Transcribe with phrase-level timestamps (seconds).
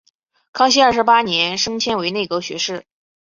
[0.51, 2.85] 康熙二十八年升迁为内阁学士。